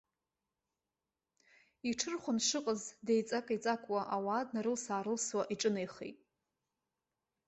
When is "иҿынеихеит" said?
5.53-6.17